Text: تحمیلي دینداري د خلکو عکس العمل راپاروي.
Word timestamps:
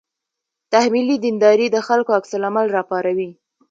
تحمیلي 0.73 1.15
دینداري 1.25 1.67
د 1.71 1.77
خلکو 1.87 2.11
عکس 2.19 2.31
العمل 2.37 2.67
راپاروي. 2.77 3.29